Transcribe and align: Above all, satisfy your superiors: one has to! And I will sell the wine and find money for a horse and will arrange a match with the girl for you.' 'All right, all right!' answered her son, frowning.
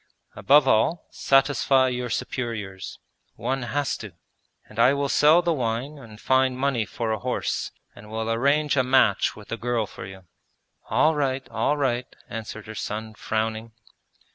Above 0.35 0.67
all, 0.67 1.05
satisfy 1.11 1.87
your 1.87 2.09
superiors: 2.09 2.97
one 3.35 3.61
has 3.61 3.95
to! 3.95 4.13
And 4.67 4.79
I 4.79 4.93
will 4.95 5.09
sell 5.09 5.43
the 5.43 5.53
wine 5.53 5.99
and 5.99 6.19
find 6.19 6.57
money 6.57 6.87
for 6.87 7.11
a 7.11 7.19
horse 7.19 7.69
and 7.95 8.09
will 8.09 8.27
arrange 8.31 8.75
a 8.75 8.81
match 8.83 9.35
with 9.35 9.49
the 9.49 9.57
girl 9.57 9.85
for 9.85 10.07
you.' 10.07 10.23
'All 10.89 11.13
right, 11.13 11.47
all 11.51 11.77
right!' 11.77 12.15
answered 12.27 12.65
her 12.65 12.73
son, 12.73 13.13
frowning. 13.13 13.73